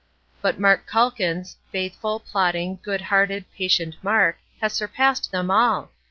[0.41, 5.91] But Mark Calkins, faithful, plodding, good hearted, patient Mark, has surpassed them all!